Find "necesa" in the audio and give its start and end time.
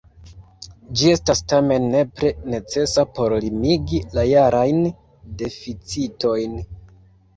2.53-3.05